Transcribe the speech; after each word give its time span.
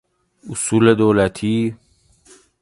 اصول 0.49 0.93
دولتی 0.95 1.77